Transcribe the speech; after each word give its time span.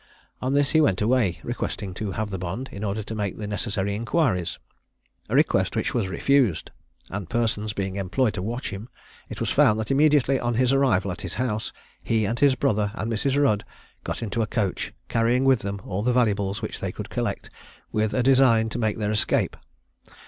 On 0.41 0.53
this 0.53 0.71
he 0.71 0.81
went 0.81 0.99
away, 0.99 1.39
requesting 1.43 1.93
to 1.93 2.13
have 2.13 2.31
the 2.31 2.39
bond, 2.39 2.69
in 2.71 2.83
order 2.83 3.03
to 3.03 3.13
make 3.13 3.37
the 3.37 3.45
necessary 3.45 3.93
inquiries 3.93 4.57
a 5.29 5.35
request 5.35 5.75
which 5.75 5.93
was 5.93 6.07
refused; 6.07 6.71
and 7.11 7.29
persons 7.29 7.73
being 7.73 7.97
employed 7.97 8.33
to 8.33 8.41
watch 8.41 8.71
him, 8.71 8.89
it 9.29 9.39
was 9.39 9.51
found 9.51 9.79
that 9.79 9.91
immediately 9.91 10.39
on 10.39 10.55
his 10.55 10.73
arrival 10.73 11.11
at 11.11 11.21
his 11.21 11.35
house, 11.35 11.71
he 12.01 12.25
and 12.25 12.39
his 12.39 12.55
brother 12.55 12.91
and 12.95 13.13
Mrs. 13.13 13.39
Rudd 13.39 13.63
got 14.03 14.23
into 14.23 14.41
a 14.41 14.47
coach, 14.47 14.91
carrying 15.07 15.45
with 15.45 15.59
them 15.59 15.79
all 15.85 16.01
the 16.01 16.13
valuables 16.13 16.63
which 16.63 16.79
they 16.79 16.91
could 16.91 17.11
collect, 17.11 17.51
with 17.91 18.11
a 18.15 18.23
design 18.23 18.69
to 18.69 18.79
make 18.79 18.97
their 18.97 19.11
escape. 19.11 19.55